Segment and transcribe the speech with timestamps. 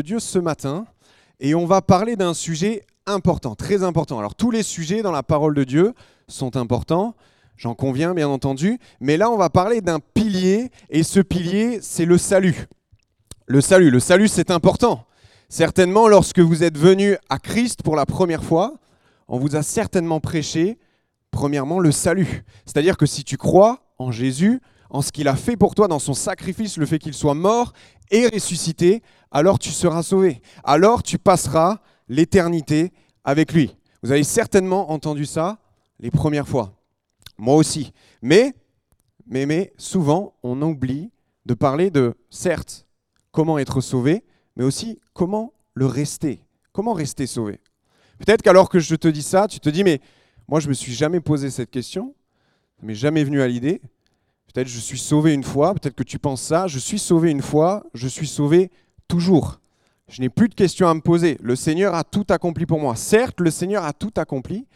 [0.00, 0.86] Dieu ce matin
[1.40, 4.18] et on va parler d'un sujet important, très important.
[4.18, 5.94] Alors tous les sujets dans la parole de Dieu
[6.26, 7.14] sont importants,
[7.56, 12.04] j'en conviens bien entendu, mais là on va parler d'un pilier et ce pilier c'est
[12.04, 12.66] le salut.
[13.46, 15.06] Le salut, le salut c'est important.
[15.48, 18.74] Certainement lorsque vous êtes venu à Christ pour la première fois,
[19.28, 20.78] on vous a certainement prêché
[21.30, 22.44] premièrement le salut.
[22.66, 24.60] C'est-à-dire que si tu crois en Jésus,
[24.90, 27.72] en ce qu'il a fait pour toi dans son sacrifice, le fait qu'il soit mort
[28.10, 30.40] et ressuscité, alors tu seras sauvé.
[30.64, 32.92] Alors tu passeras l'éternité
[33.24, 33.76] avec lui.
[34.02, 35.58] Vous avez certainement entendu ça
[36.00, 36.74] les premières fois.
[37.36, 37.92] Moi aussi.
[38.22, 38.54] Mais,
[39.26, 41.10] mais, mais souvent, on oublie
[41.46, 42.86] de parler de, certes,
[43.30, 44.24] comment être sauvé,
[44.56, 46.44] mais aussi comment le rester.
[46.72, 47.60] Comment rester sauvé
[48.18, 50.00] Peut-être qu'alors que je te dis ça, tu te dis, mais
[50.48, 52.14] moi, je ne me suis jamais posé cette question,
[52.82, 53.80] m'est jamais venu à l'idée.
[54.52, 57.42] Peut-être je suis sauvé une fois, peut-être que tu penses ça, je suis sauvé une
[57.42, 58.70] fois, je suis sauvé
[59.06, 59.60] toujours.
[60.08, 61.36] Je n'ai plus de questions à me poser.
[61.42, 62.96] Le Seigneur a tout accompli pour moi.
[62.96, 64.66] Certes, le Seigneur a tout accompli,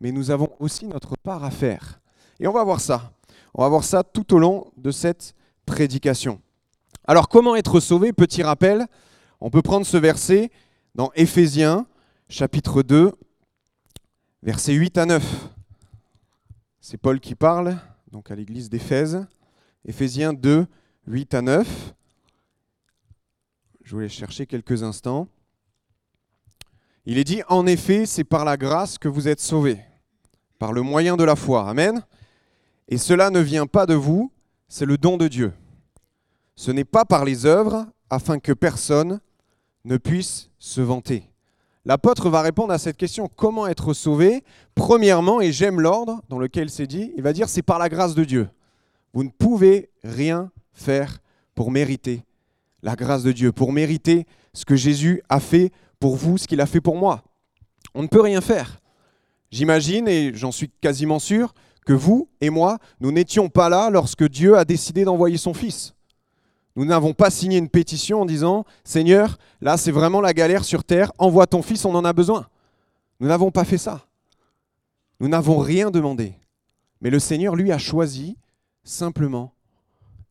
[0.00, 2.00] mais nous avons aussi notre part à faire.
[2.38, 3.12] Et on va voir ça.
[3.54, 6.40] On va voir ça tout au long de cette prédication.
[7.06, 8.12] Alors comment être sauvé?
[8.12, 8.86] Petit rappel,
[9.40, 10.50] on peut prendre ce verset
[10.94, 11.86] dans Éphésiens
[12.28, 13.12] chapitre 2,
[14.42, 15.48] versets 8 à 9.
[16.80, 17.78] C'est Paul qui parle,
[18.12, 19.26] donc à l'église d'Éphèse.
[19.86, 20.66] Éphésiens 2,
[21.06, 21.94] 8 à 9.
[23.82, 25.28] Je voulais chercher quelques instants.
[27.06, 29.80] Il est dit, en effet, c'est par la grâce que vous êtes sauvés,
[30.58, 31.66] par le moyen de la foi.
[31.66, 32.04] Amen.
[32.86, 34.30] Et cela ne vient pas de vous,
[34.68, 35.54] c'est le don de Dieu.
[36.54, 39.20] Ce n'est pas par les œuvres, afin que personne
[39.86, 41.31] ne puisse se vanter.
[41.84, 44.44] L'apôtre va répondre à cette question, comment être sauvé?
[44.74, 48.14] Premièrement, et j'aime l'ordre dans lequel c'est dit, il va dire c'est par la grâce
[48.14, 48.48] de Dieu.
[49.12, 51.18] Vous ne pouvez rien faire
[51.54, 52.22] pour mériter
[52.82, 56.60] la grâce de Dieu, pour mériter ce que Jésus a fait pour vous, ce qu'il
[56.60, 57.22] a fait pour moi.
[57.94, 58.78] On ne peut rien faire.
[59.50, 61.52] J'imagine, et j'en suis quasiment sûr,
[61.84, 65.94] que vous et moi, nous n'étions pas là lorsque Dieu a décidé d'envoyer son Fils.
[66.74, 70.84] Nous n'avons pas signé une pétition en disant Seigneur, là c'est vraiment la galère sur
[70.84, 72.48] terre, envoie ton fils, on en a besoin.
[73.20, 74.06] Nous n'avons pas fait ça.
[75.20, 76.34] Nous n'avons rien demandé.
[77.00, 78.36] Mais le Seigneur, lui, a choisi
[78.84, 79.54] simplement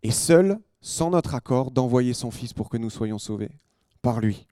[0.04, 3.52] et seul, sans notre accord, d'envoyer son fils pour que nous soyons sauvés
[4.02, 4.48] par lui.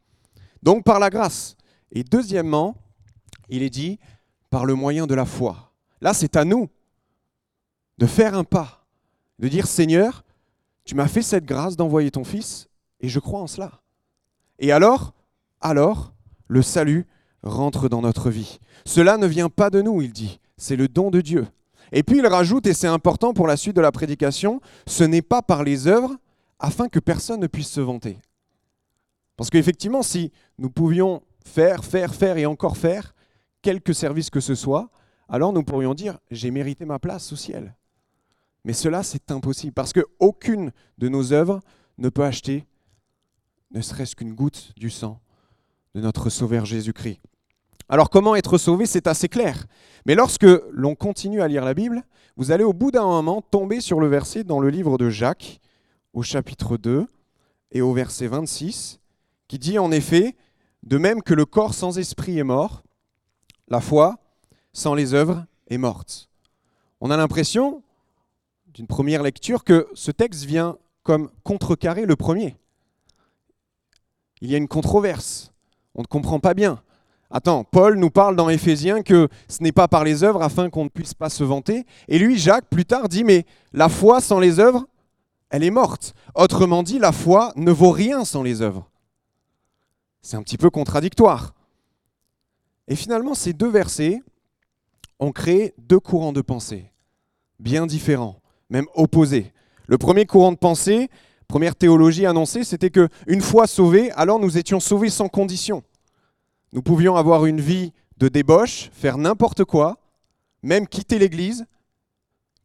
[0.62, 1.58] Donc par la grâce.
[1.92, 2.76] Et deuxièmement,
[3.50, 4.00] il est dit
[4.50, 5.74] par le moyen de la foi.
[6.02, 6.70] Là, c'est à nous
[7.98, 8.86] de faire un pas,
[9.40, 10.24] de dire Seigneur,
[10.90, 12.68] tu m'as fait cette grâce d'envoyer ton Fils
[13.00, 13.84] et je crois en cela.
[14.58, 15.14] Et alors,
[15.62, 16.16] alors,
[16.48, 17.06] le salut
[17.44, 18.58] rentre dans notre vie.
[18.86, 21.46] Cela ne vient pas de nous, il dit, c'est le don de Dieu.
[21.92, 25.22] Et puis il rajoute, et c'est important pour la suite de la prédication, ce n'est
[25.22, 26.16] pas par les œuvres
[26.58, 28.18] afin que personne ne puisse se vanter.
[29.38, 33.14] Parce qu'effectivement, si nous pouvions faire, faire, faire et encore faire
[33.62, 34.90] quelque service que ce soit,
[35.28, 37.76] alors nous pourrions dire, j'ai mérité ma place au ciel.
[38.66, 41.62] Mais cela, c'est impossible, parce qu'aucune de nos œuvres
[41.98, 42.66] ne peut acheter
[43.72, 45.22] ne serait-ce qu'une goutte du sang
[45.94, 47.20] de notre Sauveur Jésus-Christ.
[47.88, 49.66] Alors comment être sauvé, c'est assez clair.
[50.06, 52.04] Mais lorsque l'on continue à lire la Bible,
[52.38, 55.60] vous allez au bout d'un moment tomber sur le verset dans le livre de Jacques,
[56.14, 57.08] au chapitre 2
[57.72, 59.00] et au verset 26,
[59.48, 60.36] qui dit en effet,
[60.84, 62.84] de même que le corps sans esprit est mort,
[63.68, 64.18] la foi
[64.72, 66.30] sans les œuvres est morte.
[67.02, 67.84] On a l'impression,
[68.80, 72.56] d'une première lecture que ce texte vient comme contrecarrer le premier.
[74.40, 75.52] Il y a une controverse.
[75.96, 76.82] On ne comprend pas bien.
[77.30, 80.86] Attends, Paul nous parle dans Éphésiens que ce n'est pas par les œuvres afin qu'on
[80.86, 81.86] ne puisse pas se vanter.
[82.08, 84.88] Et lui, Jacques, plus tard, dit, mais la foi sans les œuvres,
[85.50, 86.14] elle est morte.
[86.34, 88.90] Autrement dit, la foi ne vaut rien sans les œuvres.
[90.22, 91.54] C'est un petit peu contradictoire.
[92.88, 94.22] Et finalement, ces deux versets
[95.20, 96.94] ont créé deux courants de pensée
[97.60, 98.39] bien différents
[98.70, 99.52] même opposé.
[99.88, 101.10] Le premier courant de pensée,
[101.48, 105.84] première théologie annoncée, c'était que une fois sauvés, alors nous étions sauvés sans condition.
[106.74, 109.98] Nous pouvions avoir une vie de débauche, faire n'importe quoi,
[110.62, 111.66] même quitter l'église,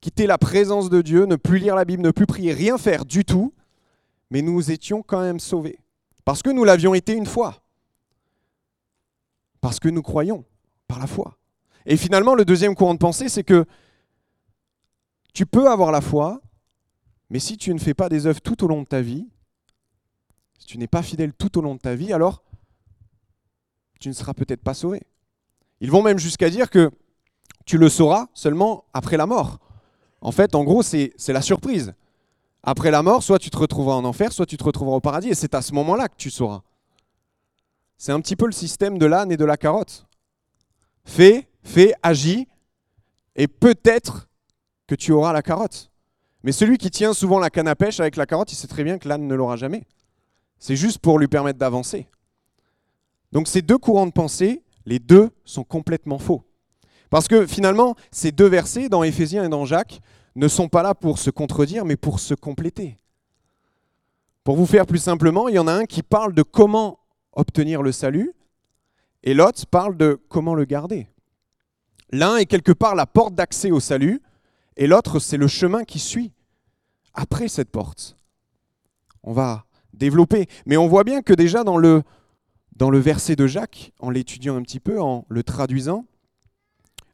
[0.01, 3.07] quitter la présence de Dieu, ne plus lire la Bible, ne plus prier, rien faire
[3.07, 3.55] du tout,
[4.31, 5.79] mais nous étions quand même sauvés.
[6.25, 7.63] Parce que nous l'avions été une fois.
[9.61, 10.45] Parce que nous croyons
[10.89, 11.39] par la foi.
[11.87, 13.65] Et finalement, le deuxième courant de pensée, c'est que
[15.35, 16.41] tu peux avoir la foi,
[17.29, 19.29] mais si tu ne fais pas des œuvres tout au long de ta vie,
[20.59, 22.43] si tu n'es pas fidèle tout au long de ta vie, alors
[24.01, 25.03] tu ne seras peut-être pas sauvé.
[25.81, 26.91] Ils vont même jusqu'à dire que
[27.67, 29.59] tu le sauras seulement après la mort.
[30.21, 31.95] En fait, en gros, c'est la surprise.
[32.63, 35.29] Après la mort, soit tu te retrouveras en enfer, soit tu te retrouveras au paradis,
[35.29, 36.63] et c'est à ce moment-là que tu sauras.
[37.99, 40.07] c'est un petit peu le système de l'âne et de la carotte.
[41.05, 42.49] Fais, fais, agis,
[43.37, 44.29] et peut-être
[44.95, 45.91] que tu auras la carotte.
[46.45, 48.85] Mais celui qui tient souvent la canne à pêche avec la carotte, il sait très
[48.85, 49.85] bien que l'âne ne l'aura jamais.
[50.59, 52.07] C'est juste pour lui permettre d'avancer.
[53.33, 56.45] Donc ces deux courants de pensée, les deux sont complètement faux.
[57.11, 60.01] Parce que finalement, ces deux versets, dans Éphésiens et dans Jacques,
[60.37, 62.97] ne sont pas là pour se contredire, mais pour se compléter.
[64.45, 67.01] Pour vous faire plus simplement, il y en a un qui parle de comment
[67.33, 68.33] obtenir le salut,
[69.23, 71.09] et l'autre parle de comment le garder.
[72.11, 74.21] L'un est quelque part la porte d'accès au salut,
[74.77, 76.33] et l'autre c'est le chemin qui suit
[77.15, 78.17] après cette porte.
[79.23, 82.03] On va développer, mais on voit bien que déjà dans le,
[82.81, 86.05] verset de Jacques, en l'étudiant un petit peu, en le traduisant,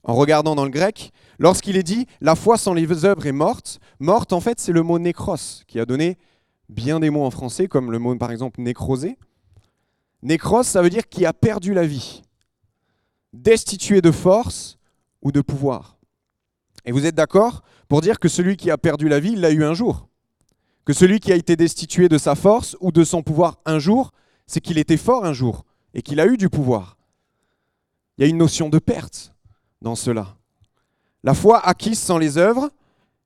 [0.02, 3.80] en regardant dans le grec, lorsqu'il est dit la foi sans les œuvres est morte,
[3.98, 6.16] morte en fait c'est le mot nécros qui a donné
[6.68, 9.18] bien des mots en français comme le mot par exemple nécrosé.
[10.22, 12.22] Nécros ça veut dire qui a perdu la vie,
[13.32, 14.78] destitué de force
[15.22, 15.99] ou de pouvoir.
[16.90, 19.52] Et vous êtes d'accord pour dire que celui qui a perdu la vie, il l'a
[19.52, 20.08] eu un jour.
[20.84, 24.10] Que celui qui a été destitué de sa force ou de son pouvoir un jour,
[24.48, 25.64] c'est qu'il était fort un jour
[25.94, 26.96] et qu'il a eu du pouvoir.
[28.18, 29.32] Il y a une notion de perte
[29.80, 30.36] dans cela.
[31.22, 32.70] La foi acquise sans les œuvres,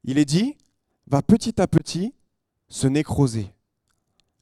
[0.05, 0.58] il est dit,
[1.06, 2.12] va petit à petit
[2.69, 3.46] se nécroser.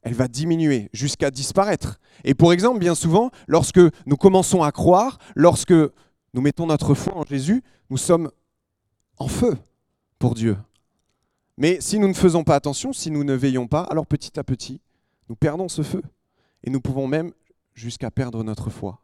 [0.02, 2.00] Elle va diminuer jusqu'à disparaître.
[2.24, 7.16] Et pour exemple, bien souvent, lorsque nous commençons à croire, lorsque nous mettons notre foi
[7.16, 8.28] en Jésus, nous sommes
[9.18, 9.56] en feu
[10.18, 10.56] pour Dieu.
[11.58, 14.44] Mais si nous ne faisons pas attention, si nous ne veillons pas, alors petit à
[14.44, 14.80] petit,
[15.28, 16.02] nous perdons ce feu.
[16.64, 17.32] Et nous pouvons même
[17.74, 19.00] jusqu'à perdre notre foi.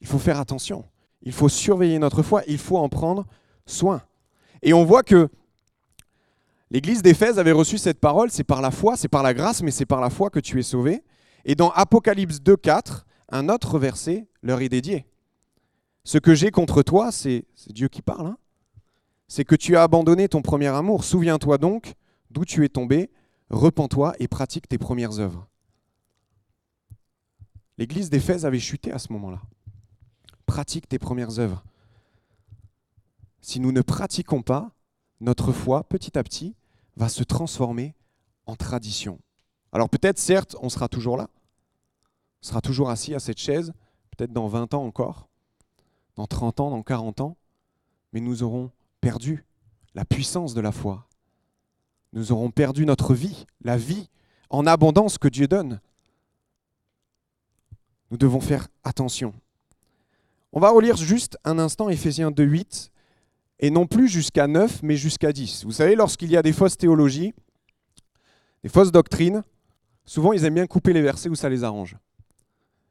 [0.00, 0.84] Il faut faire attention.
[1.22, 2.42] Il faut surveiller notre foi.
[2.46, 3.26] Il faut en prendre
[3.66, 4.02] soin.
[4.62, 5.28] Et on voit que
[6.70, 8.30] l'église d'Éphèse avait reçu cette parole.
[8.30, 10.58] C'est par la foi, c'est par la grâce, mais c'est par la foi que tu
[10.58, 11.02] es sauvé.
[11.44, 15.06] Et dans Apocalypse 2.4, un autre verset leur est dédié.
[16.04, 18.38] Ce que j'ai contre toi, c'est Dieu qui parle, hein.
[19.28, 21.04] C'est que tu as abandonné ton premier amour.
[21.04, 21.94] Souviens-toi donc
[22.30, 23.10] d'où tu es tombé,
[23.50, 25.46] repens-toi et pratique tes premières œuvres.
[27.76, 29.40] L'église d'Éphèse avait chuté à ce moment-là.
[30.46, 31.62] Pratique tes premières œuvres.
[33.40, 34.72] Si nous ne pratiquons pas,
[35.20, 36.56] notre foi, petit à petit,
[36.96, 37.94] va se transformer
[38.46, 39.20] en tradition.
[39.72, 41.28] Alors peut-être, certes, on sera toujours là,
[42.42, 43.72] on sera toujours assis à cette chaise,
[44.16, 45.28] peut-être dans 20 ans encore,
[46.16, 47.36] dans 30 ans, dans 40 ans,
[48.12, 49.44] mais nous aurons perdu
[49.94, 51.06] la puissance de la foi.
[52.12, 54.08] Nous aurons perdu notre vie, la vie
[54.50, 55.80] en abondance que Dieu donne.
[58.10, 59.34] Nous devons faire attention.
[60.52, 62.90] On va relire juste un instant Éphésiens 2.8,
[63.60, 65.64] et non plus jusqu'à 9, mais jusqu'à 10.
[65.64, 67.34] Vous savez, lorsqu'il y a des fausses théologies,
[68.62, 69.42] des fausses doctrines,
[70.04, 71.96] souvent ils aiment bien couper les versets où ça les arrange.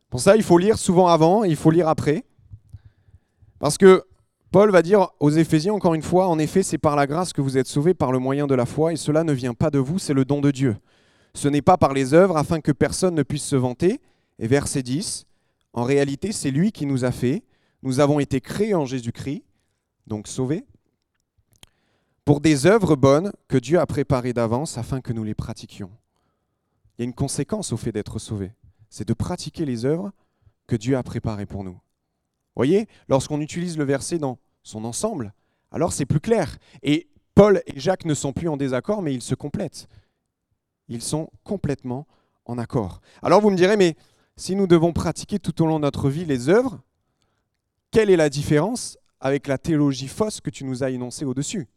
[0.10, 2.24] Pour ça, il faut lire souvent avant et il faut lire après.
[3.60, 4.04] Parce que
[4.52, 7.42] Paul va dire aux Éphésiens, encore une fois, en effet, c'est par la grâce que
[7.42, 9.80] vous êtes sauvés par le moyen de la foi, et cela ne vient pas de
[9.80, 10.78] vous, c'est le don de Dieu.
[11.34, 14.00] Ce n'est pas par les œuvres, afin que personne ne puisse se vanter.
[14.40, 15.26] Et verset 10,
[15.74, 17.44] en réalité, c'est lui qui nous a fait.
[17.84, 19.44] Nous avons été créés en Jésus-Christ,
[20.08, 20.66] donc sauvés,
[22.24, 25.92] pour des œuvres bonnes que Dieu a préparées d'avance afin que nous les pratiquions.
[26.98, 28.54] Il y a une conséquence au fait d'être sauvés,
[28.90, 30.12] c'est de pratiquer les œuvres
[30.68, 31.80] que Dieu a préparées pour nous
[32.58, 35.34] voyez, lorsqu'on utilise le verset dans son ensemble,
[35.72, 36.58] alors c'est plus clair.
[36.84, 39.88] Et Paul et Jacques ne sont plus en désaccord, mais ils se complètent.
[40.90, 42.08] Ils sont complètement
[42.46, 43.02] en accord.
[43.22, 43.96] Alors vous me direz, mais
[44.36, 46.80] si nous devons pratiquer tout au long de notre vie les œuvres,
[47.92, 51.68] quelle est la différence avec la théologie fausse que tu nous as énoncée au-dessus?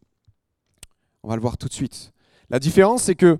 [1.23, 2.13] On va le voir tout de suite.
[2.49, 3.39] La différence, c'est que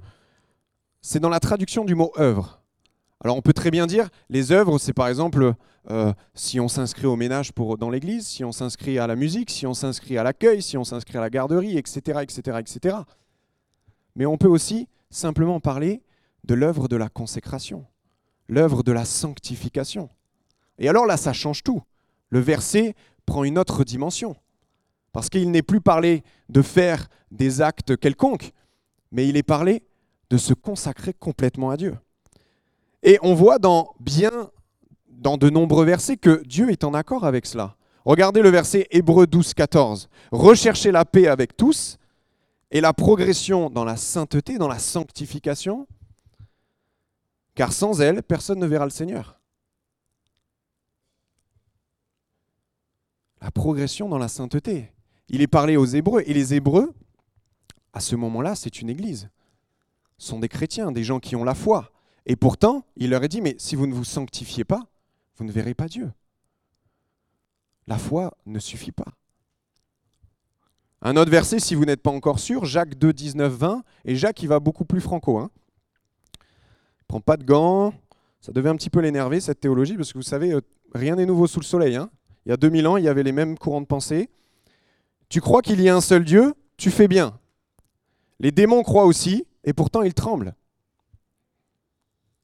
[1.01, 2.60] c'est dans la traduction du mot œuvre.
[3.23, 5.55] Alors on peut très bien dire, les œuvres, c'est par exemple
[5.91, 9.51] euh, si on s'inscrit au ménage pour, dans l'église, si on s'inscrit à la musique,
[9.51, 12.97] si on s'inscrit à l'accueil, si on s'inscrit à la garderie, etc., etc., etc.
[14.17, 16.03] Mais on peut aussi simplement parler
[16.45, 17.85] de l'œuvre de la consécration,
[18.49, 20.09] l'œuvre de la sanctification.
[20.79, 21.83] Et alors là, ça change tout.
[22.31, 22.95] Le verset
[23.27, 24.35] prend une autre dimension.
[25.13, 28.53] Parce qu'il n'est plus parlé de faire des actes quelconques,
[29.13, 29.83] mais il est parlé
[30.31, 31.97] de se consacrer complètement à Dieu.
[33.03, 34.51] Et on voit dans bien
[35.09, 37.77] dans de nombreux versets que Dieu est en accord avec cela.
[38.05, 40.09] Regardez le verset Hébreu 12, 14.
[40.33, 41.99] Recherchez la paix avec tous
[42.71, 45.87] et la progression dans la sainteté, dans la sanctification,
[47.55, 49.39] car sans elle, personne ne verra le Seigneur.
[53.43, 54.93] La progression dans la sainteté.
[55.29, 56.93] Il est parlé aux Hébreux, et les Hébreux,
[57.93, 59.29] à ce moment-là, c'est une église.
[60.19, 61.93] Ce sont des chrétiens, des gens qui ont la foi,
[62.27, 64.83] Et pourtant, il leur a dit, mais si vous ne vous sanctifiez pas,
[65.37, 66.11] vous ne verrez pas Dieu.
[67.87, 69.13] La foi ne suffit pas.
[71.03, 73.85] Un autre verset, si vous n'êtes pas encore sûr, Jacques 2, 19, 20.
[74.05, 75.39] Et Jacques, il va beaucoup plus franco.
[75.39, 75.51] Hein.
[77.01, 77.95] Il prend pas de gants.
[78.41, 80.61] Ça devait un petit peu l'énerver, cette théologie, parce que vous savez, euh,
[80.95, 81.97] rien n'est nouveau sous le soleil.
[81.97, 82.11] Hein.
[82.45, 84.31] Il y a 2000 ans, il y avait les mêmes courants de pensée.
[85.29, 87.39] Tu crois qu'il y a un seul Dieu, tu fais bien.
[88.39, 90.55] Les démons croient aussi, et pourtant ils tremblent.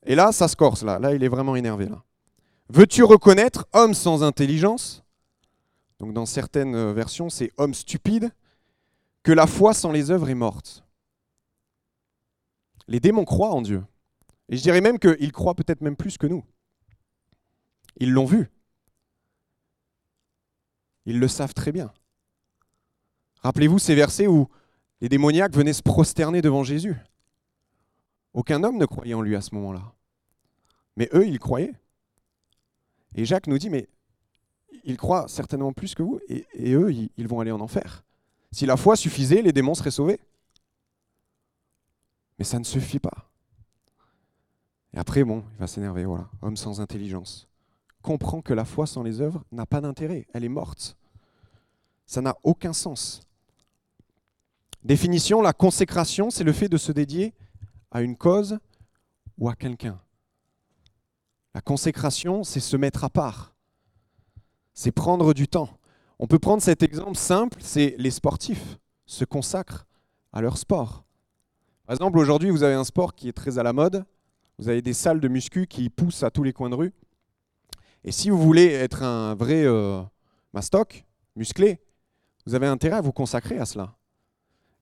[0.07, 0.99] Et là, ça se corse, là.
[0.99, 2.03] Là, il est vraiment énervé, là.
[2.69, 5.05] Veux-tu reconnaître homme sans intelligence?
[5.99, 8.31] Donc, dans certaines euh, versions, c'est homme stupide,
[9.23, 10.85] que la foi sans les œuvres est morte.
[12.87, 13.85] Les démons croient en Dieu.
[14.49, 16.45] Et je dirais même qu'ils croient peut-être même plus que nous.
[17.97, 18.49] Ils l'ont vu.
[21.07, 21.93] Ils le savent très bien.
[23.43, 24.49] Rappelez-vous ces versets où
[25.01, 26.97] les démoniaques venaient se prosterner devant Jésus.
[28.35, 29.96] Aucun homme ne croyait en lui à ce moment-là.
[30.97, 31.75] Mais eux, ils croyaient.
[33.15, 33.89] Et Jacques nous dit, mais
[34.85, 38.05] ils croient certainement plus que vous, et, eux, ils vont aller en enfer.
[38.53, 40.21] Si la foi suffisait, les démons seraient sauvés.
[42.39, 43.31] Mais ça ne suffit pas.
[44.93, 47.49] Et après, bon, il va s'énerver, voilà, homme sans intelligence.
[48.03, 50.97] Comprend que la foi sans les œuvres n'a pas d'intérêt, elle est morte.
[52.07, 53.21] Ça n'a aucun sens.
[54.85, 57.35] Définition, la consécration, c'est le fait de se dédier
[57.91, 58.59] à une cause
[59.37, 60.01] ou à quelqu'un.
[61.57, 63.55] La consécration, c'est se mettre à part.
[64.75, 65.71] C'est prendre du temps.
[66.19, 69.87] On peut prendre cet exemple simple, c'est les sportifs se consacrent
[70.35, 71.07] à leur sport.
[71.87, 74.05] Par exemple, aujourd'hui, vous avez un sport qui est très à la mode.
[74.59, 76.93] Vous avez des salles de muscu qui poussent à tous les coins de rue.
[78.05, 80.03] Et si vous voulez être un vrai euh,
[80.53, 81.81] mastoc, musclé,
[82.45, 83.97] vous avez intérêt à vous consacrer à cela.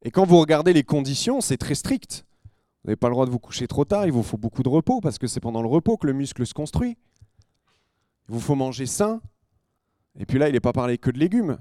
[0.03, 2.27] Et quand vous regardez les conditions, c'est très strict.
[2.85, 4.69] Vous n'avez pas le droit de vous coucher trop tard, il vous faut beaucoup de
[4.69, 6.99] repos parce que c'est pendant le repos que le muscle se construit.
[8.29, 9.23] Il vous faut manger sain.
[10.19, 11.59] Et puis là, il n'est pas parlé que de légumes.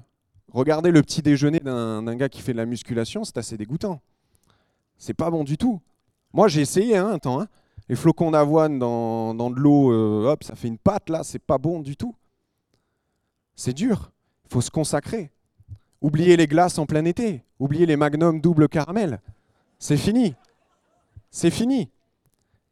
[0.52, 4.02] Regardez le petit déjeuner d'un gars qui fait de la musculation, c'est assez dégoûtant.
[4.98, 5.80] C'est pas bon du tout.
[6.34, 7.40] Moi, j'ai essayé hein, un temps.
[7.40, 7.48] Hein.
[7.88, 11.56] Les flocons d'avoine dans, de l'eau, euh, hop, ça fait une pâte là, c'est pas
[11.56, 12.14] bon du tout.
[13.54, 14.12] C'est dur.
[14.44, 15.30] Il faut se consacrer.
[16.02, 17.42] Oubliez les glaces en plein été.
[17.58, 19.20] Oubliez les magnums double caramel.
[19.78, 20.34] C'est fini.
[21.34, 21.90] C'est fini.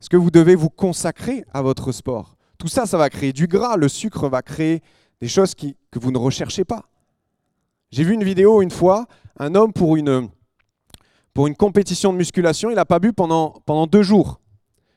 [0.01, 2.37] Est-ce que vous devez vous consacrer à votre sport?
[2.59, 3.77] Tout ça, ça va créer du gras.
[3.77, 4.83] Le sucre va créer
[5.21, 6.85] des choses que vous ne recherchez pas.
[7.91, 10.29] J'ai vu une vidéo une fois, un homme pour une,
[11.35, 14.41] pour une compétition de musculation, il n'a pas bu pendant, pendant deux jours.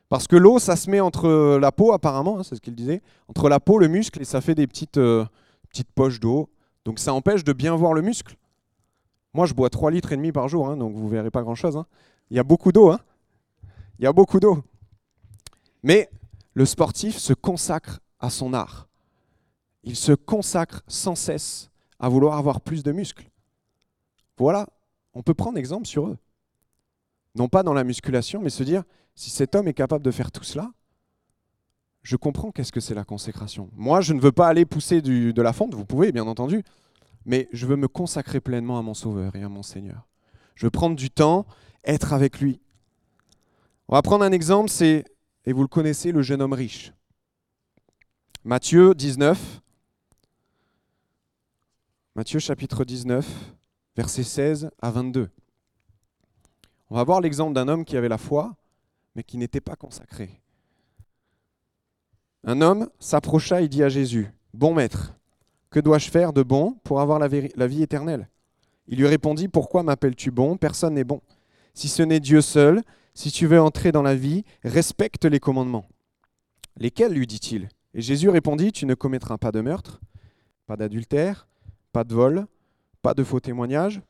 [0.08, 3.02] Parce que l'eau, ça se met entre la peau, apparemment, hein, c'est ce qu'il disait,
[3.26, 5.24] entre la peau, le muscle, et ça fait des petites, euh,
[5.70, 6.50] petites poches d'eau.
[6.84, 8.36] Donc ça empêche de bien voir le muscle.
[9.34, 11.42] Moi, je bois 3 litres et demi par jour, hein, donc vous ne verrez pas
[11.42, 11.76] grand-chose.
[11.76, 11.86] Hein.
[12.30, 12.92] Il y a beaucoup d'eau.
[12.92, 13.00] Hein.
[13.98, 14.62] Il y a beaucoup d'eau.
[15.82, 16.10] Mais
[16.54, 18.88] le sportif se consacre à son art.
[19.82, 23.30] Il se consacre sans cesse à vouloir avoir plus de muscles.
[24.36, 24.68] Voilà,
[25.14, 26.18] on peut prendre exemple sur eux.
[27.34, 28.82] Non pas dans la musculation, mais se dire,
[29.14, 30.72] si cet homme est capable de faire tout cela,
[32.02, 33.70] je comprends qu'est-ce que c'est la consécration.
[33.74, 36.62] Moi, je ne veux pas aller pousser de la fonte, vous pouvez bien entendu,
[37.24, 40.06] mais je veux me consacrer pleinement à mon Sauveur et à mon Seigneur.
[40.54, 41.46] Je veux prendre du temps,
[41.84, 42.60] être avec lui,
[43.88, 45.04] on va prendre un exemple, c'est,
[45.44, 46.92] et vous le connaissez, le jeune homme riche.
[48.44, 49.60] Matthieu 19.
[52.14, 53.28] Matthieu chapitre 19,
[53.96, 55.28] versets 16 à 22.
[56.88, 58.56] On va voir l'exemple d'un homme qui avait la foi,
[59.14, 60.40] mais qui n'était pas consacré.
[62.44, 65.14] Un homme s'approcha et dit à Jésus, Bon maître,
[65.70, 68.28] que dois-je faire de bon pour avoir la, la vie éternelle?
[68.86, 70.56] Il lui répondit, Pourquoi m'appelles-tu bon?
[70.56, 71.20] Personne n'est bon.
[71.74, 72.82] Si ce n'est Dieu seul,
[73.16, 75.88] si tu veux entrer dans la vie, respecte les commandements.
[76.76, 77.70] Lesquels lui dit-il?
[77.94, 80.02] Et Jésus répondit, Tu ne commettras pas de meurtre,
[80.66, 81.48] pas d'adultère,
[81.92, 82.46] pas de vol,
[83.00, 84.02] pas de faux témoignage.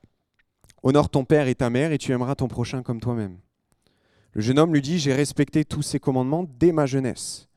[0.83, 3.39] Honore ton père et ta mère et tu aimeras ton prochain comme toi-même.
[4.33, 7.49] Le jeune homme lui dit, J'ai respecté tous ces commandements dès ma jeunesse.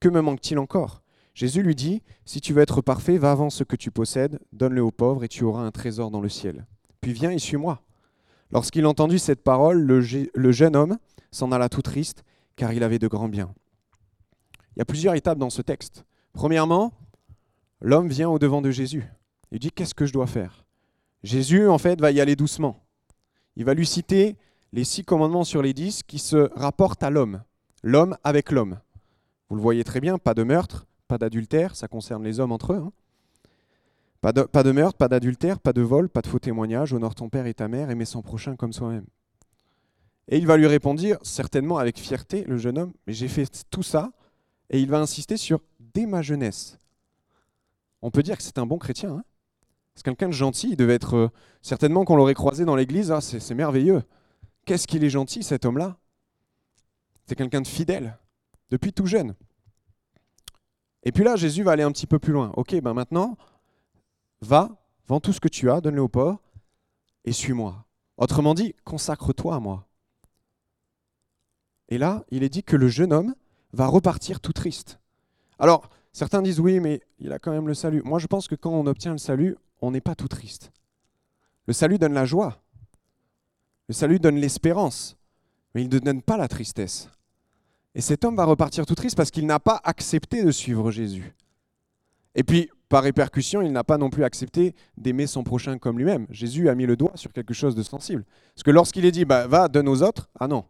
[0.00, 1.02] Que me manque-t-il encore?
[1.32, 4.82] Jésus lui dit, Si tu veux être parfait, va avant ce que tu possèdes, donne-le
[4.82, 6.66] aux pauvres et tu auras un trésor dans le ciel.
[7.00, 7.80] Puis viens et suis-moi.
[8.52, 10.98] Lorsqu'il entendit cette parole, le, jeune homme
[11.30, 12.24] s'en alla tout triste,
[12.56, 13.54] car il avait de grands biens.
[14.74, 16.04] Il y a plusieurs étapes dans ce texte.
[16.32, 16.92] Premièrement,
[17.80, 19.04] l'homme vient au-devant de Jésus.
[19.52, 20.64] Il dit Qu'est-ce que je dois faire?
[21.22, 22.84] Jésus, en fait, va y aller doucement.
[23.56, 24.36] Il va lui citer
[24.72, 27.42] les six commandements sur les dix qui se rapportent à l'homme,
[27.82, 28.80] l'homme avec l'homme.
[29.48, 32.72] Vous le voyez très bien, pas de meurtre, pas d'adultère, ça concerne les hommes entre
[32.72, 32.76] eux.
[32.76, 32.92] Hein.
[34.20, 37.46] Pas de, meurtre, pas d'adultère, pas de vol, pas de faux témoignage, honore ton père
[37.46, 39.06] et ta mère, aimer son prochain comme soi-même.
[40.28, 43.82] Et il va lui répondre, certainement avec fierté, le jeune homme, mais j'ai fait tout
[43.82, 44.12] ça,
[44.68, 45.60] et il va insister sur
[45.94, 46.78] dès ma jeunesse.
[48.02, 49.10] On peut dire que c'est un bon chrétien.
[49.10, 49.24] Hein
[49.94, 51.28] c'est quelqu'un de gentil, il devait être euh,
[51.62, 54.02] certainement qu'on l'aurait croisé dans l'église, ah, c'est merveilleux.
[54.64, 55.98] Qu'est-ce qu'il est gentil cet homme-là
[57.26, 58.18] C'est quelqu'un de fidèle,
[58.70, 59.34] depuis tout jeune.
[61.02, 62.52] Et puis là, Jésus va aller un petit peu plus loin.
[62.56, 63.36] Ok, ben maintenant,
[64.40, 64.70] va,
[65.06, 66.40] vends tout ce que tu as, donne-le au pauvres,
[67.24, 67.84] et suis-moi.
[68.16, 69.86] Autrement dit, consacre-toi à moi.
[71.88, 73.34] Et là, il est dit que le jeune homme
[73.72, 75.00] va repartir tout triste.
[75.58, 78.02] Alors, certains disent oui, mais il a quand même le salut.
[78.04, 80.70] Moi, je pense que quand on obtient le salut, on n'est pas tout triste.
[81.66, 82.62] Le salut donne la joie.
[83.88, 85.16] Le salut donne l'espérance.
[85.74, 87.08] Mais il ne donne pas la tristesse.
[87.94, 91.34] Et cet homme va repartir tout triste parce qu'il n'a pas accepté de suivre Jésus.
[92.34, 96.26] Et puis, par répercussion, il n'a pas non plus accepté d'aimer son prochain comme lui-même.
[96.28, 98.24] Jésus a mis le doigt sur quelque chose de sensible.
[98.52, 100.64] Parce que lorsqu'il est dit, bah, va, donne aux autres, ah non.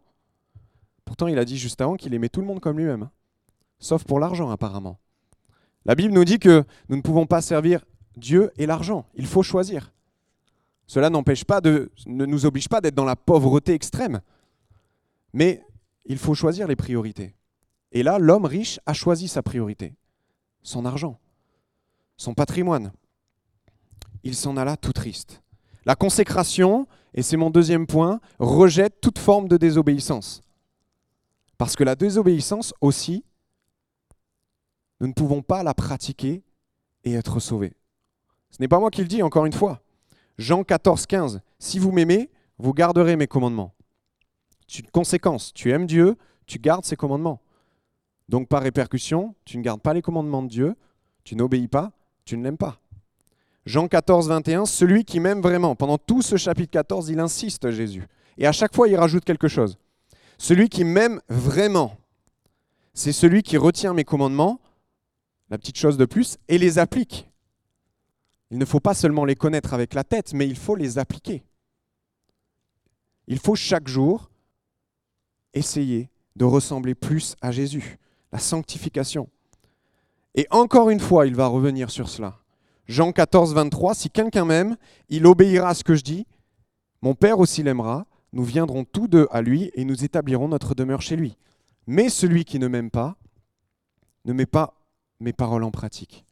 [1.03, 3.03] Pourtant, il a dit juste avant qu'il aimait tout le monde comme lui-même.
[3.03, 3.11] Hein.
[3.79, 4.99] Sauf pour l'argent, apparemment.
[5.83, 7.83] La Bible nous dit que nous ne pouvons pas servir
[8.15, 9.07] Dieu et l'argent.
[9.15, 9.91] Il faut choisir.
[10.85, 14.21] Cela n'empêche pas de, ne nous oblige pas d'être dans la pauvreté extrême.
[15.33, 15.63] Mais
[16.05, 17.33] il faut choisir les priorités.
[17.91, 19.95] Et là, l'homme riche a choisi sa priorité,
[20.61, 21.19] son argent,
[22.21, 22.91] son patrimoine.
[24.23, 25.41] Il s'en alla tout triste.
[25.85, 30.43] La consécration, et c'est mon deuxième point, rejette toute forme de désobéissance.
[31.57, 33.25] Parce que la désobéissance aussi,
[34.99, 36.43] nous ne pouvons pas la pratiquer
[37.03, 37.73] et être sauvés.
[38.51, 39.81] Ce n'est pas moi qui le dis, encore une fois.
[40.37, 41.41] Jean 14, 15.
[41.57, 43.73] Si vous m'aimez, vous garderez mes commandements.
[44.67, 45.53] C'est une conséquence.
[45.53, 47.41] Tu aimes Dieu, tu gardes ses commandements.
[48.29, 50.75] Donc par répercussion, tu ne gardes pas les commandements de Dieu,
[51.23, 51.91] tu n'obéis pas,
[52.25, 52.79] tu ne l'aimes pas.
[53.65, 55.75] Jean 14, 21, celui qui m'aime vraiment.
[55.75, 58.07] Pendant tout ce chapitre 14, il insiste, Jésus.
[58.37, 59.77] Et à chaque fois, il rajoute quelque chose.
[60.37, 61.97] Celui qui m'aime vraiment,
[62.93, 64.59] c'est celui qui retient mes commandements,
[65.49, 67.29] la petite chose de plus, et les applique.
[68.49, 71.43] Il ne faut pas seulement les connaître avec la tête, mais il faut les appliquer.
[73.27, 74.31] Il faut chaque jour
[75.53, 77.97] essayer de ressembler plus à Jésus,
[78.31, 79.29] la sanctification.
[80.35, 82.39] Et encore une fois, il va revenir sur cela.
[82.87, 84.77] Jean 14, 23, si quelqu'un m'aime,
[85.09, 86.25] il obéira à ce que je dis,
[87.01, 91.01] mon Père aussi l'aimera, nous viendrons tous deux à lui et nous établirons notre demeure
[91.01, 91.37] chez lui.
[91.87, 93.17] Mais celui qui ne m'aime pas
[94.25, 94.73] ne met pas
[95.19, 96.25] mes paroles en pratique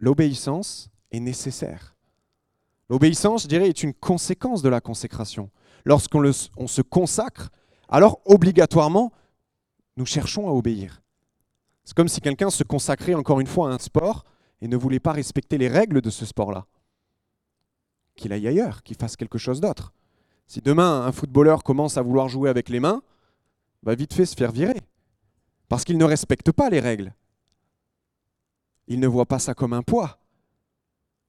[0.00, 1.96] l'obéissance est nécessaire.
[2.90, 5.50] L'obéissance, je dirais, est une conséquence de la consécration.
[5.84, 6.32] Lorsqu'on
[6.66, 7.50] se consacre,
[7.88, 9.12] alors obligatoirement,
[9.96, 11.02] nous cherchons à obéir.
[11.84, 14.24] C'est comme si quelqu'un se consacrait encore une fois à un sport
[14.60, 16.66] et ne voulait pas respecter les règles de ce sport-là.
[18.16, 19.92] Qu'il aille ailleurs, qu'il fasse quelque chose d'autre.
[20.46, 23.02] Si demain un footballeur commence à vouloir jouer avec les mains,
[23.82, 24.80] va vite fait se faire virer.
[25.68, 27.14] Parce qu'il ne respecte pas les règles.
[28.86, 30.18] Il ne voit pas ça comme un poids.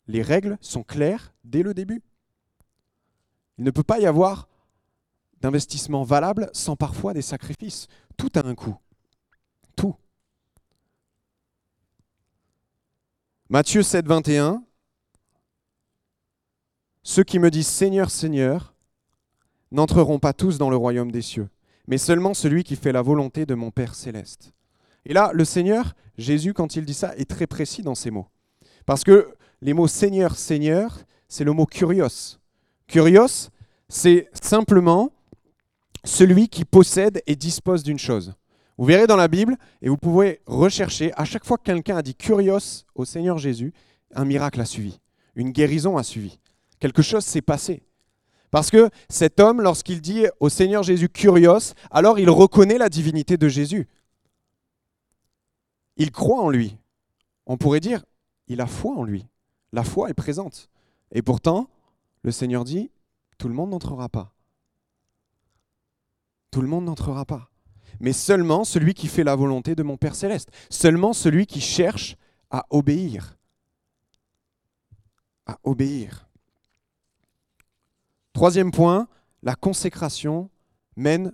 [0.07, 2.03] Les règles sont claires dès le début.
[3.57, 4.47] Il ne peut pas y avoir
[5.41, 7.87] d'investissement valable sans parfois des sacrifices.
[8.17, 8.77] Tout a un coût.
[9.75, 9.95] Tout.
[13.47, 14.63] Matthieu 7, 21.
[17.03, 18.73] Ceux qui me disent Seigneur, Seigneur,
[19.71, 21.47] n'entreront pas tous dans le royaume des cieux,
[21.88, 24.51] mais seulement celui qui fait la volonté de mon Père céleste.
[25.05, 28.25] Et là, le Seigneur, Jésus, quand il dit ça, est très précis dans ses mots.
[28.88, 32.39] Parce que les mots Seigneur, Seigneur, c'est le mot curios.
[32.88, 33.51] Curios,
[33.88, 35.12] c'est simplement
[36.03, 38.34] celui qui possède et dispose d'une chose.
[38.77, 42.01] Vous verrez dans la Bible, et vous pouvez rechercher, à chaque fois que quelqu'un a
[42.01, 43.73] dit curios au Seigneur Jésus,
[44.13, 44.99] un miracle a suivi,
[45.35, 46.39] une guérison a suivi.
[46.79, 47.83] Quelque chose s'est passé.
[48.51, 53.38] Parce que cet homme, lorsqu'il dit au Seigneur Jésus curios, alors il reconnaît la divinité
[53.38, 53.88] de Jésus.
[55.97, 56.77] Il croit en lui.
[57.45, 58.05] On pourrait dire,
[58.47, 59.25] il a foi en lui.
[59.71, 60.69] La foi est présente.
[61.11, 61.69] Et pourtant,
[62.23, 62.91] le Seigneur dit,
[63.38, 64.33] tout le monde n'entrera pas.
[66.51, 67.49] Tout le monde n'entrera pas.
[67.99, 70.49] Mais seulement celui qui fait la volonté de mon Père céleste.
[70.69, 72.15] Seulement celui qui cherche
[72.49, 73.38] à obéir.
[75.45, 76.27] À obéir.
[78.34, 79.08] Troisième point,
[79.43, 80.49] la consécration
[80.95, 81.31] mène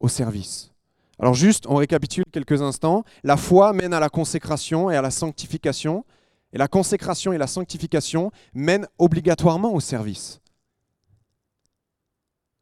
[0.00, 0.72] au service.
[1.18, 3.04] Alors juste, on récapitule quelques instants.
[3.24, 6.04] La foi mène à la consécration et à la sanctification.
[6.52, 10.40] Et la consécration et la sanctification mènent obligatoirement au service.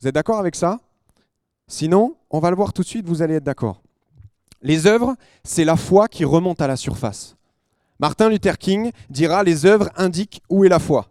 [0.00, 0.80] Vous êtes d'accord avec ça?
[1.66, 3.82] Sinon, on va le voir tout de suite, vous allez être d'accord.
[4.62, 7.36] Les œuvres, c'est la foi qui remonte à la surface.
[7.98, 11.08] Martin Luther King dira les œuvres indiquent où est la foi.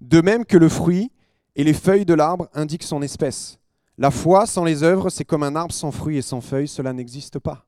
[0.00, 1.10] De même que le fruit
[1.56, 3.58] et les feuilles de l'arbre indiquent son espèce.
[3.98, 6.92] La foi sans les œuvres, c'est comme un arbre sans fruits et sans feuilles, cela
[6.92, 7.66] n'existe pas.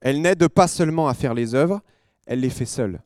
[0.00, 1.80] Elle n'aide pas seulement à faire les œuvres,
[2.26, 3.02] elle les fait seule.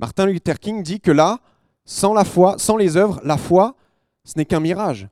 [0.00, 1.38] Martin Luther King dit que là,
[1.84, 3.76] sans la foi, sans les œuvres, la foi,
[4.24, 5.08] ce n'est qu'un mirage,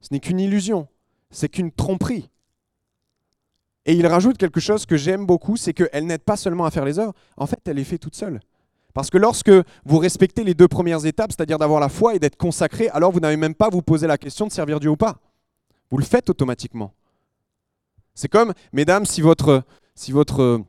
[0.00, 0.86] ce n'est qu'une illusion,
[1.34, 2.30] c'est qu'une tromperie.
[3.86, 6.84] Et il rajoute quelque chose que j'aime beaucoup, c'est qu'elle n'aide pas seulement à faire
[6.84, 8.40] les œuvres, en fait, elle les fait toute seule.
[8.94, 9.50] Parce que lorsque
[9.84, 13.20] vous respectez les deux premières étapes, c'est-à-dire d'avoir la foi et d'être consacré, alors vous
[13.20, 15.20] n'avez même pas à vous poser la question de servir Dieu ou pas.
[15.90, 16.94] Vous le faites automatiquement.
[18.14, 19.64] C'est comme, mesdames, si votre,
[19.96, 20.62] si votre,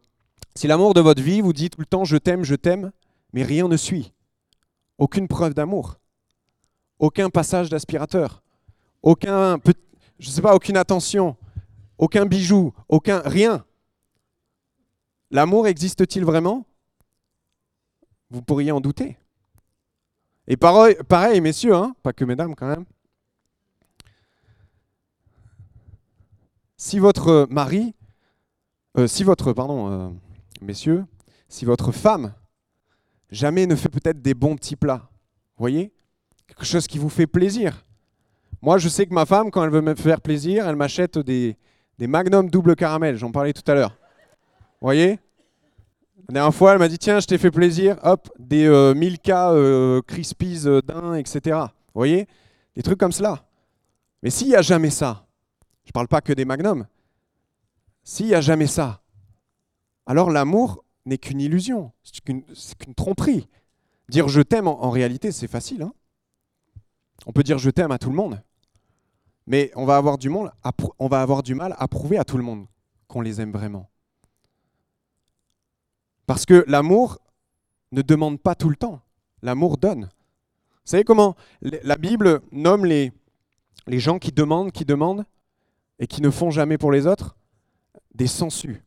[0.56, 2.92] si l'amour de votre vie vous dit tout le temps je t'aime, je t'aime,
[3.32, 4.12] mais rien ne suit.
[4.98, 6.00] Aucune preuve d'amour,
[7.00, 8.42] aucun passage d'aspirateur,
[9.04, 9.60] aucun,
[10.20, 11.36] je sais pas, aucune attention,
[11.98, 13.66] aucun bijou, aucun rien.
[15.32, 16.66] L'amour existe-t-il vraiment?
[18.30, 19.18] Vous pourriez en douter.
[20.48, 22.86] Et pareil, pareil messieurs, hein, pas que mesdames quand même.
[26.78, 27.96] Si votre mari,
[28.98, 30.10] euh, si votre, pardon, euh,
[30.62, 31.06] messieurs,
[31.48, 32.34] si votre femme
[33.32, 35.10] jamais ne fait peut-être des bons petits plats,
[35.58, 35.94] voyez,
[36.48, 37.85] quelque chose qui vous fait plaisir.
[38.62, 41.58] Moi, je sais que ma femme, quand elle veut me faire plaisir, elle m'achète des,
[41.98, 43.16] des Magnum double caramel.
[43.16, 43.98] J'en parlais tout à l'heure.
[44.82, 45.20] Voyez?
[46.28, 49.52] La dernière fois, elle m'a dit Tiens, je t'ai fait plaisir, hop, des euh, Milka
[49.52, 51.58] euh, Crispies euh, d'un, etc.
[51.60, 52.28] Vous voyez?
[52.76, 53.46] Des trucs comme cela.
[54.24, 55.28] Mais s'il n'y a jamais ça,
[55.84, 56.88] je ne parle pas que des magnums,
[58.04, 59.02] s'il n'y a jamais ça,
[60.08, 63.48] alors l'amour n'est qu'une illusion, c'est qu'une tromperie.
[64.10, 65.84] Dire je t'aime, en, réalité, c'est facile.
[65.84, 65.94] Hein
[67.26, 68.42] on peut dire je t'aime à tout le monde,
[69.48, 72.68] mais on va avoir du mal à prouver à tout le monde
[73.08, 73.90] qu'on les aime vraiment.
[76.26, 77.20] Parce que l'amour
[77.92, 79.02] ne demande pas tout le temps.
[79.42, 80.06] L'amour donne.
[80.06, 83.12] Vous savez comment la Bible nomme les,
[83.88, 85.26] les gens qui demandent, qui demandent,
[86.00, 87.36] et qui ne font jamais pour les autres
[88.14, 88.84] Des sangsues.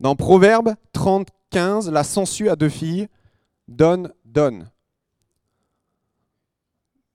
[0.00, 3.08] Dans Proverbe 30, 15, la sangsue à deux filles
[3.68, 4.70] donne, donne.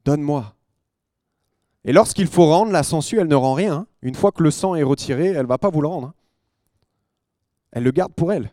[0.05, 0.55] Donne-moi.
[1.83, 3.87] Et lorsqu'il faut rendre, la sangsue, elle ne rend rien.
[4.01, 6.13] Une fois que le sang est retiré, elle ne va pas vous le rendre.
[7.71, 8.51] Elle le garde pour elle.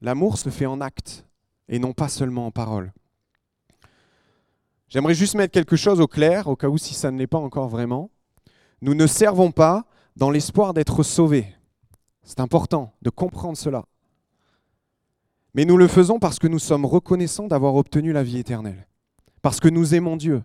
[0.00, 1.24] L'amour se fait en acte
[1.68, 2.92] et non pas seulement en parole.
[4.88, 7.38] J'aimerais juste mettre quelque chose au clair, au cas où si ça ne l'est pas
[7.38, 8.10] encore vraiment.
[8.82, 9.86] Nous ne servons pas
[10.16, 11.46] dans l'espoir d'être sauvés.
[12.24, 13.84] C'est important de comprendre cela.
[15.54, 18.86] Mais nous le faisons parce que nous sommes reconnaissants d'avoir obtenu la vie éternelle.
[19.42, 20.42] Parce que nous aimons Dieu.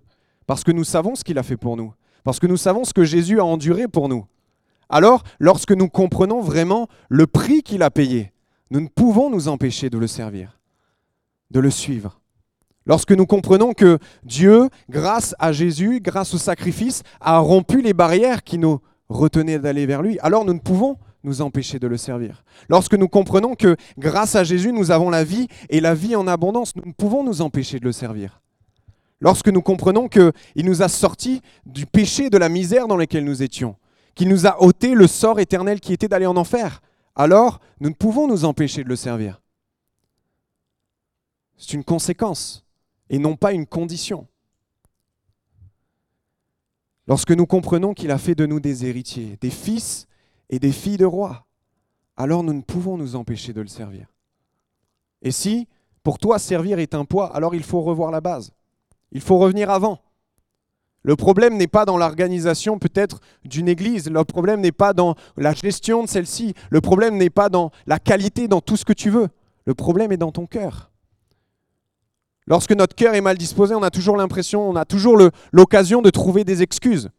[0.48, 1.94] Parce que nous savons ce qu'il a fait pour nous.
[2.24, 4.26] Parce que nous savons ce que Jésus a enduré pour nous.
[4.90, 8.32] Alors, lorsque nous comprenons vraiment le prix qu'il a payé,
[8.72, 10.60] nous ne pouvons nous empêcher de le servir,
[11.52, 12.20] de le suivre.
[12.86, 18.44] Lorsque nous comprenons que Dieu, grâce à Jésus, grâce au sacrifice, a rompu les barrières
[18.44, 18.80] qui nous
[19.10, 22.44] retenaient d'aller vers lui, alors nous ne pouvons nous empêcher de le servir.
[22.70, 26.28] Lorsque nous comprenons que grâce à Jésus, nous avons la vie et la vie en
[26.28, 28.42] abondance, nous ne pouvons nous empêcher de le servir.
[29.20, 30.34] Lorsque nous comprenons qu'il
[30.66, 33.76] nous a sortis du péché, de la misère dans laquelle nous étions,
[34.14, 36.82] qu'il nous a ôté le sort éternel qui était d'aller en enfer,
[37.16, 39.42] alors nous ne pouvons nous empêcher de le servir.
[41.58, 42.66] C'est une conséquence
[43.10, 44.28] et non pas une condition.
[47.08, 50.08] Lorsque nous comprenons qu'il a fait de nous des héritiers, des fils
[50.50, 51.48] et des filles de rois,
[52.18, 54.08] alors nous ne pouvons nous empêcher de le servir.
[55.22, 55.68] Et si
[56.04, 58.54] pour toi servir est un poids, alors il faut revoir la base.
[59.12, 60.02] Il faut revenir avant.
[61.04, 65.54] Le problème n'est pas dans l'organisation peut-être d'une église, le problème n'est pas dans la
[65.54, 69.10] gestion de celle-ci, le problème n'est pas dans la qualité, dans tout ce que tu
[69.10, 69.30] veux.
[69.66, 70.92] Le problème est dans ton cœur.
[72.46, 75.18] Lorsque notre cœur est mal disposé, on a toujours l'impression, on a toujours
[75.52, 77.10] l'occasion de trouver des excuses.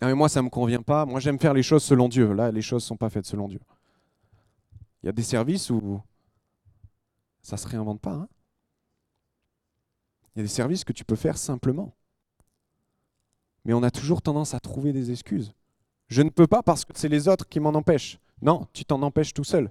[0.00, 2.32] Ah, mais moi, ça ne me convient pas, moi j'aime faire les choses selon Dieu.
[2.32, 3.60] Là, les choses ne sont pas faites selon Dieu.
[5.02, 6.00] Il y a des services où
[7.40, 8.12] ça ne se réinvente pas.
[8.12, 8.28] Hein.
[10.34, 11.94] Il y a des services que tu peux faire simplement
[13.64, 15.54] mais on a toujours tendance à trouver des excuses.
[16.08, 18.18] Je ne peux pas parce que c'est les autres qui m'en empêchent.
[18.40, 19.70] Non, tu t'en empêches tout seul.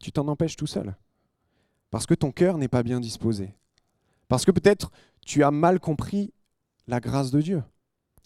[0.00, 0.96] Tu t'en empêches tout seul.
[1.90, 3.54] Parce que ton cœur n'est pas bien disposé.
[4.28, 4.90] Parce que peut-être
[5.24, 6.32] tu as mal compris
[6.86, 7.62] la grâce de Dieu.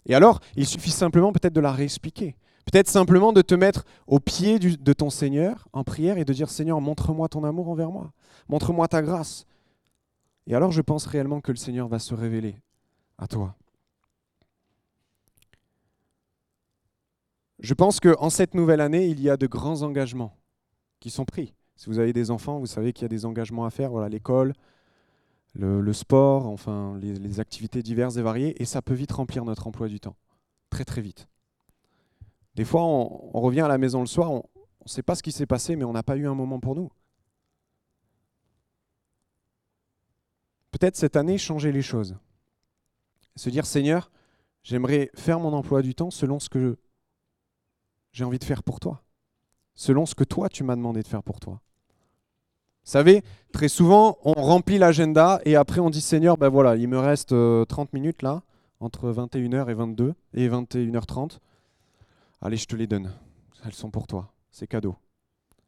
[0.05, 2.35] Et alors, il suffit simplement peut-être de la réexpliquer.
[2.65, 6.49] Peut-être simplement de te mettre au pied de ton Seigneur en prière et de dire
[6.49, 8.13] Seigneur, montre-moi ton amour envers moi.
[8.49, 9.45] Montre-moi ta grâce.
[10.47, 12.55] Et alors je pense réellement que le Seigneur va se révéler
[13.17, 13.55] à toi.
[17.59, 20.35] Je pense qu'en cette nouvelle année, il y a de grands engagements
[20.99, 21.53] qui sont pris.
[21.75, 24.09] Si vous avez des enfants, vous savez qu'il y a des engagements à faire, voilà,
[24.09, 24.53] l'école,
[25.53, 29.87] le, sport, enfin les, activités diverses et variées, et ça peut vite remplir notre emploi
[29.87, 30.15] du temps,
[30.69, 31.27] très très vite.
[32.55, 34.43] Des fois, on, revient à la maison le soir, on
[34.85, 36.75] ne sait pas ce qui s'est passé, mais on n'a pas eu un moment pour
[36.75, 36.91] nous.
[40.93, 42.17] Cette année, changer les choses.
[43.35, 44.11] Se dire, Seigneur,
[44.63, 46.77] j'aimerais faire mon emploi du temps selon ce que
[48.11, 49.03] j'ai envie de faire pour toi,
[49.73, 51.61] selon ce que toi, tu m'as demandé de faire pour toi.
[52.83, 56.87] Vous savez, très souvent, on remplit l'agenda et après on dit Seigneur, ben voilà, il
[56.87, 58.41] me reste 30 euh, minutes là,
[58.79, 61.37] entre 21h et 22 et 21h30.
[62.41, 63.13] Allez, je te les donne.
[63.63, 64.33] Elles sont pour toi.
[64.49, 64.95] C'est cadeau.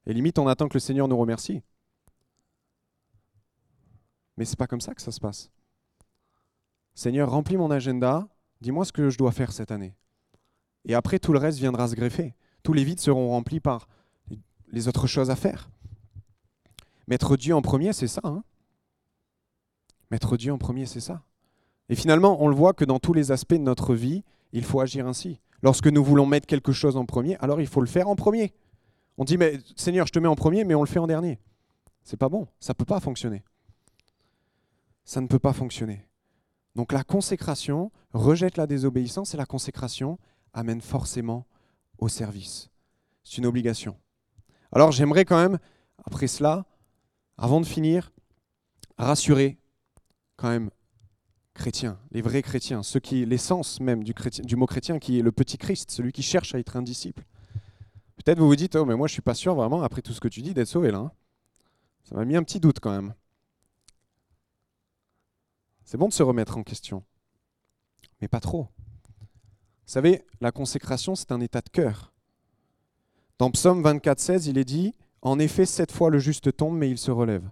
[0.08, 1.62] Et limite, on attend que le Seigneur nous remercie.
[4.37, 5.51] Mais c'est pas comme ça que ça se passe.
[6.95, 8.27] Seigneur, remplis mon agenda,
[8.61, 9.95] dis-moi ce que je dois faire cette année.
[10.85, 12.35] Et après, tout le reste viendra se greffer.
[12.61, 13.87] Tous les vides seront remplis par
[14.67, 15.69] les autres choses à faire.
[17.07, 18.21] Mettre Dieu en premier, c'est ça.
[18.23, 18.43] Hein
[20.11, 21.23] Mettre Dieu en premier, c'est ça.
[21.89, 24.79] Et finalement, on le voit que dans tous les aspects de notre vie, il faut
[24.79, 25.39] agir ainsi.
[25.61, 28.53] Lorsque nous voulons mettre quelque chose en premier, alors il faut le faire en premier.
[29.17, 31.39] On dit, mais Seigneur, je te mets en premier, mais on le fait en dernier.
[32.03, 33.43] C'est pas bon, ça ne peut pas fonctionner.
[35.05, 36.05] Ça ne peut pas fonctionner.
[36.75, 40.17] Donc la consécration rejette la désobéissance et la consécration
[40.53, 41.45] amène forcément
[41.97, 42.69] au service.
[43.23, 43.97] C'est une obligation.
[44.71, 45.59] Alors j'aimerais quand même,
[46.03, 46.65] après cela,
[47.37, 48.11] avant de finir,
[48.97, 49.59] rassurer
[50.35, 50.69] quand même
[51.53, 55.57] chrétiens, les vrais chrétiens, ceux qui, l'essence même du, mot chrétien, qui est le petit
[55.57, 57.23] Christ, celui qui cherche à être un disciple.
[58.17, 60.19] Peut-être vous vous dites, oh mais moi je suis pas sûr vraiment, après tout ce
[60.19, 60.99] que tu dis, d'être sauvé là.
[60.99, 61.11] Hein.
[62.03, 63.13] Ça m'a mis un petit doute quand même.
[65.93, 67.03] C'est bon de se remettre en question,
[68.19, 68.63] mais pas trop.
[68.63, 72.12] Vous savez, la consécration, c'est un état de cœur.
[73.38, 76.89] Dans Psaume 24, 16, il est dit en effet, sept fois le juste tombe, mais
[76.89, 77.47] il se relève.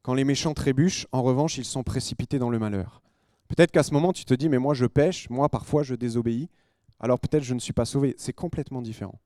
[0.00, 3.02] Quand les méchants trébuchent, en revanche, ils sont précipités dans le malheur.
[3.48, 6.48] Peut-être qu'à ce moment, tu te dis, mais moi je pêche, moi parfois je désobéis,
[6.98, 8.14] alors peut-être je ne suis pas sauvé.
[8.16, 9.20] C'est complètement différent.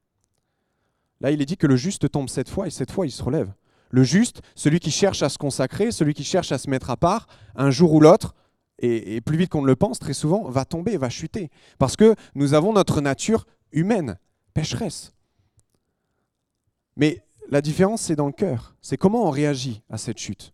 [1.20, 3.22] Là, il est dit que le juste tombe sept fois et sept fois il se
[3.22, 3.52] relève.
[3.92, 6.96] Le juste, celui qui cherche à se consacrer, celui qui cherche à se mettre à
[6.96, 8.34] part, un jour ou l'autre,
[8.78, 11.50] et, plus vite qu'on ne le pense, très souvent, va tomber, va chuter.
[11.78, 14.18] Parce que nous avons notre nature humaine,
[14.54, 15.12] pécheresse.
[16.96, 18.74] Mais la différence, c'est dans le cœur.
[18.80, 20.52] C'est comment on réagit à cette chute.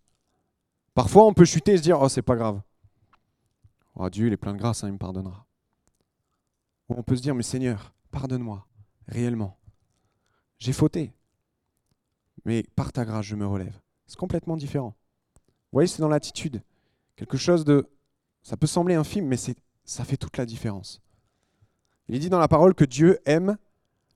[0.94, 2.61] Parfois, on peut chuter et se dire Oh, c'est pas grave.
[3.94, 5.46] Oh, Dieu, il est plein de grâce, hein, il me pardonnera.
[6.88, 8.66] Ou on peut se dire Mais Seigneur, pardonne-moi,
[9.07, 9.57] réellement.
[10.59, 11.14] J'ai fauté.
[12.49, 13.79] Mais par ta grâce, je me relève.
[14.07, 14.95] C'est complètement différent.
[15.37, 16.63] Vous voyez, c'est dans l'attitude.
[17.15, 17.87] Quelque chose de.
[18.43, 21.03] Ça peut sembler infime, mais ça fait toute la différence.
[22.09, 23.59] Il est dit dans la parole que Dieu aime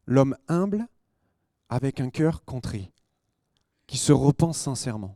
[0.06, 0.86] l'homme humble
[1.68, 2.90] avec un cœur contrit,
[3.86, 5.14] qui se repent sincèrement.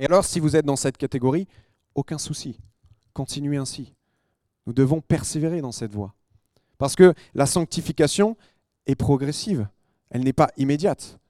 [0.00, 1.46] Et alors, si vous êtes dans cette catégorie,
[1.94, 2.58] aucun souci,
[3.12, 3.94] continuez ainsi.
[4.66, 6.14] Nous devons persévérer dans cette voie.
[6.78, 8.38] Parce que la sanctification
[8.86, 9.68] est progressive,
[10.08, 11.20] elle n'est pas immédiate.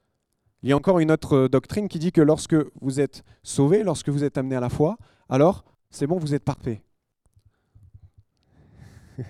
[0.63, 4.09] Il y a encore une autre doctrine qui dit que lorsque vous êtes sauvé, lorsque
[4.09, 4.97] vous êtes amené à la foi,
[5.29, 6.83] alors c'est bon, vous êtes parfait.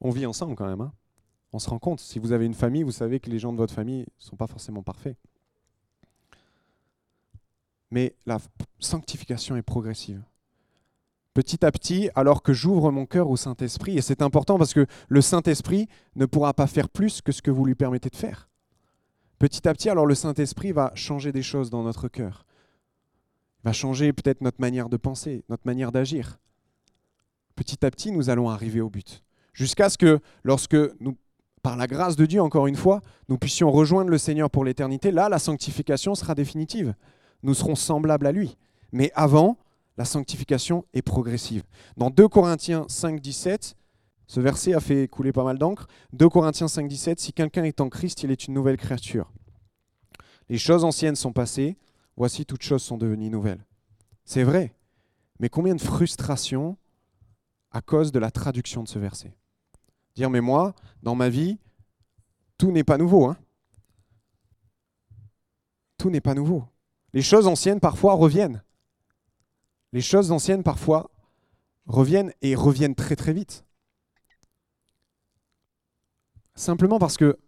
[0.00, 0.80] On vit ensemble quand même.
[0.80, 0.92] Hein
[1.56, 2.00] on se rend compte.
[2.00, 4.36] Si vous avez une famille, vous savez que les gens de votre famille ne sont
[4.36, 5.16] pas forcément parfaits.
[7.90, 8.38] Mais la
[8.78, 10.22] sanctification est progressive.
[11.32, 14.86] Petit à petit, alors que j'ouvre mon cœur au Saint-Esprit, et c'est important parce que
[15.08, 18.48] le Saint-Esprit ne pourra pas faire plus que ce que vous lui permettez de faire.
[19.38, 22.44] Petit à petit, alors le Saint-Esprit va changer des choses dans notre cœur.
[23.60, 26.38] Il va changer peut-être notre manière de penser, notre manière d'agir.
[27.54, 29.22] Petit à petit, nous allons arriver au but.
[29.52, 31.16] Jusqu'à ce que, lorsque nous
[31.66, 35.10] par la grâce de Dieu, encore une fois, nous puissions rejoindre le Seigneur pour l'éternité,
[35.10, 36.94] là, la sanctification sera définitive.
[37.42, 38.56] Nous serons semblables à lui.
[38.92, 39.58] Mais avant,
[39.96, 41.64] la sanctification est progressive.
[41.96, 43.74] Dans 2 Corinthiens 5, 17,
[44.26, 45.86] ce verset a fait couler pas mal d'encre.
[46.12, 49.32] 2 Corinthiens 5, 17, si quelqu'un est en Christ, il est une nouvelle créature.
[50.48, 51.76] Les choses anciennes sont passées,
[52.16, 53.64] voici toutes choses sont devenues nouvelles.
[54.24, 54.74] C'est vrai,
[55.38, 56.76] mais combien de frustration
[57.70, 59.36] à cause de la traduction de ce verset
[60.14, 61.58] Dire, mais moi, dans ma vie,
[62.58, 63.26] tout n'est pas nouveau.
[63.26, 63.36] Hein.
[65.98, 66.64] tout n'est pas nouveau.
[67.12, 68.62] Les choses anciennes parfois reviennent.
[69.92, 71.10] Les choses anciennes parfois
[71.86, 73.65] reviennent et reviennent très très vite.
[76.56, 77.38] Simplement parce que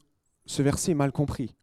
[0.46, 1.54] ce verset est mal compris.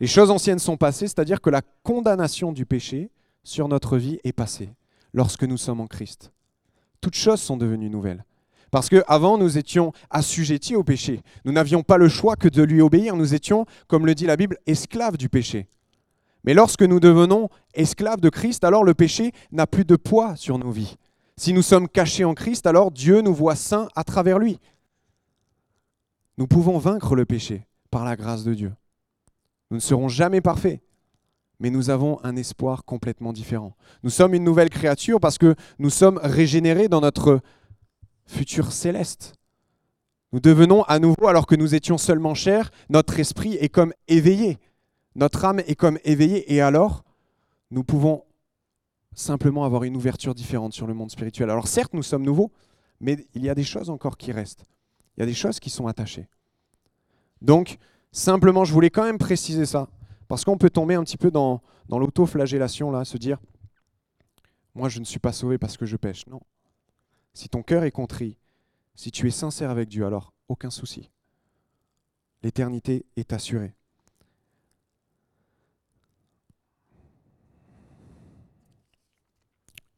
[0.00, 3.10] Les choses anciennes sont passées, c'est-à-dire que la condamnation du péché
[3.42, 4.70] sur notre vie est passée
[5.12, 6.32] lorsque nous sommes en Christ.
[7.00, 8.24] Toutes choses sont devenues nouvelles.
[8.70, 11.20] Parce qu'avant, nous étions assujettis au péché.
[11.44, 13.14] Nous n'avions pas le choix que de lui obéir.
[13.14, 15.68] Nous étions, comme le dit la Bible, esclaves du péché.
[16.42, 20.58] Mais lorsque nous devenons esclaves de Christ, alors le péché n'a plus de poids sur
[20.58, 20.96] nos vies.
[21.36, 24.58] Si nous sommes cachés en Christ, alors Dieu nous voit saints à travers lui.
[26.36, 28.72] Nous pouvons vaincre le péché par la grâce de Dieu.
[29.70, 30.80] Nous ne serons jamais parfaits,
[31.60, 33.76] mais nous avons un espoir complètement différent.
[34.02, 37.40] Nous sommes une nouvelle créature parce que nous sommes régénérés dans notre
[38.26, 39.34] futur céleste.
[40.32, 44.58] Nous devenons à nouveau, alors que nous étions seulement chers, notre esprit est comme éveillé,
[45.14, 47.04] notre âme est comme éveillée, et alors
[47.70, 48.24] nous pouvons
[49.14, 51.50] simplement avoir une ouverture différente sur le monde spirituel.
[51.50, 52.50] Alors certes, nous sommes nouveaux,
[53.00, 54.64] mais il y a des choses encore qui restent.
[55.16, 56.28] Il y a des choses qui sont attachées.
[57.40, 57.78] Donc,
[58.10, 59.88] simplement, je voulais quand même préciser ça,
[60.28, 63.38] parce qu'on peut tomber un petit peu dans, dans l'auto-flagellation, là, se dire,
[64.74, 66.26] moi je ne suis pas sauvé parce que je pêche.
[66.26, 66.40] Non.
[67.32, 68.38] Si ton cœur est contrit,
[68.94, 71.10] si tu es sincère avec Dieu, alors aucun souci.
[72.42, 73.74] L'éternité est assurée.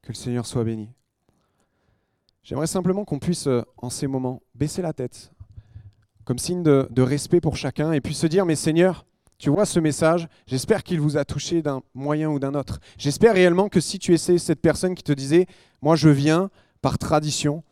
[0.03, 0.91] Que le Seigneur soit béni.
[2.47, 5.33] J'aimerais simplement qu'on puisse, euh, en ces moments, baisser la tête,
[6.25, 9.05] comme signe de, respect pour chacun, et puis se dire, mais Seigneur,
[9.37, 12.79] tu vois ce message, j'espère qu'il vous a touché d'un moyen ou d'un autre.
[12.99, 15.47] J'espère réellement que si tu essaies cette personne qui te disait,
[15.83, 16.49] moi je viens
[16.83, 17.65] par tradition,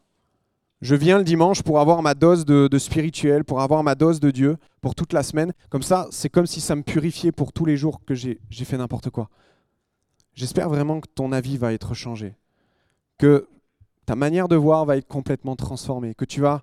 [0.80, 4.18] je viens le dimanche pour avoir ma dose de, de, spirituel, pour avoir ma dose
[4.18, 5.52] de Dieu pour toute la semaine.
[5.70, 8.76] Comme ça, c'est comme si ça me purifiait pour tous les jours que j'ai fait
[8.76, 9.30] n'importe quoi.
[10.34, 12.34] J'espère vraiment que ton avis va être changé,
[13.18, 13.46] que
[14.06, 16.62] ta manière de voir va être complètement transformée, que tu vas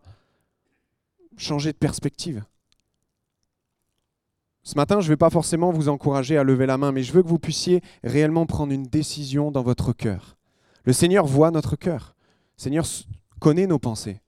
[1.37, 2.43] changer de perspective.
[4.63, 7.11] Ce matin, je ne vais pas forcément vous encourager à lever la main, mais je
[7.13, 10.37] veux que vous puissiez réellement prendre une décision dans votre cœur.
[10.83, 12.15] Le Seigneur voit notre cœur.
[12.57, 12.85] Le Seigneur
[13.39, 14.21] connaît nos pensées.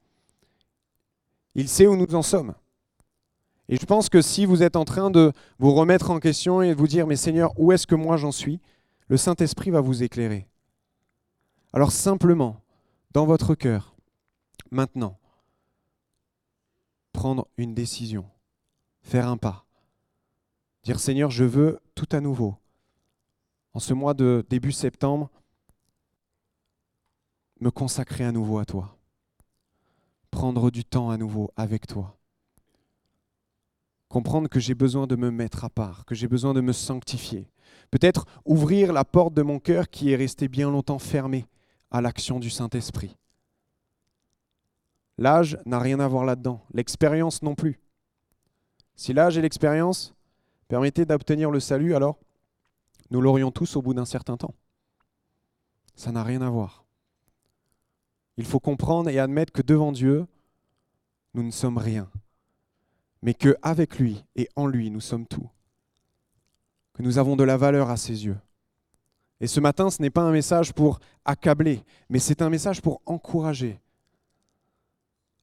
[1.53, 2.55] Il sait où nous en sommes.
[3.69, 6.69] Et je pense que si vous êtes en train de vous remettre en question et
[6.69, 8.59] de vous dire, mais Seigneur, où est-ce que moi j'en suis?
[9.13, 10.47] le Saint-Esprit va vous éclairer.
[11.71, 12.62] Alors simplement,
[13.13, 13.95] dans votre cœur,
[14.71, 15.19] maintenant,
[17.11, 18.25] prendre une décision,
[19.03, 19.65] faire un pas,
[20.83, 22.57] dire Seigneur, je veux tout à nouveau,
[23.73, 25.29] en ce mois de début septembre,
[27.59, 28.97] me consacrer à nouveau à toi,
[30.31, 32.17] prendre du temps à nouveau avec toi,
[34.09, 37.47] comprendre que j'ai besoin de me mettre à part, que j'ai besoin de me sanctifier,
[37.91, 41.45] Peut-être ouvrir la porte de mon cœur qui est restée bien longtemps fermée
[41.93, 43.15] à l'action du Saint-Esprit.
[45.17, 47.79] L'âge n'a rien à voir là-dedans, l'expérience non plus.
[48.95, 50.13] Si l'âge et l'expérience
[50.67, 52.17] permettaient d'obtenir le salut, alors
[53.11, 54.55] nous l'aurions tous au bout d'un certain temps.
[55.95, 56.83] Ça n'a rien à voir.
[58.37, 60.25] Il faut comprendre et admettre que devant Dieu,
[61.35, 62.09] nous ne sommes rien,
[63.21, 65.49] mais qu'avec lui et en lui, nous sommes tout
[66.93, 68.37] que nous avons de la valeur à ses yeux.
[69.43, 73.01] Et ce matin, ce n'est pas un message pour accabler, mais c'est un message pour
[73.05, 73.77] encourager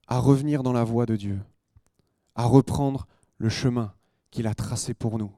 [0.07, 1.39] à revenir dans la voie de Dieu,
[2.35, 3.93] à reprendre le chemin
[4.31, 5.31] qu'il a tracé pour nous,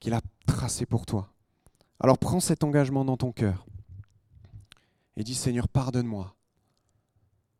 [0.00, 1.32] qu'il a tracé pour toi.
[2.00, 3.64] Alors prends cet engagement dans ton cœur
[5.16, 6.34] et dis Seigneur, pardonne-moi.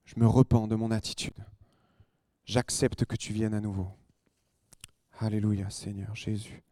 [0.05, 1.47] Je me repens de mon attitude.
[2.45, 3.87] J'accepte que tu viennes à nouveau.
[5.21, 6.65] Alléluia, Seigneur Jésus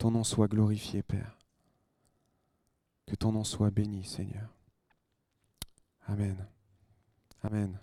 [0.00, 1.39] ton nom soit glorifié, Père.
[3.10, 4.48] Que ton nom soit béni, Seigneur.
[6.06, 6.46] Amen.
[7.42, 7.76] Amen.